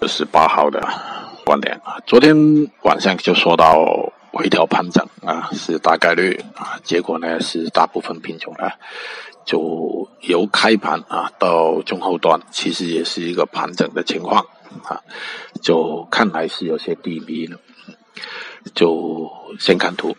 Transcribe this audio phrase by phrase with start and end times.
[0.00, 0.80] 二十八号的
[1.44, 1.80] 观点。
[1.84, 8.74] 啊昨天晚上就说到回调盘整啊是大概率啊结果呢是大部分品种啊
[9.44, 14.46] 就由开盘啊到中后段其实也是一个盘整的情况
[14.84, 15.00] 啊
[15.62, 17.58] 就看来是有些低迷了。
[18.74, 20.16] 就先看图。